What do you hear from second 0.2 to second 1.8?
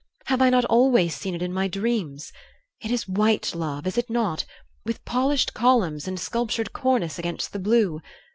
Have I not always seem it in my